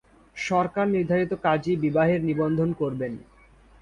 [0.37, 3.13] সরকার নির্ধারিত কাজী বিবাহের নিবন্ধন করবেন।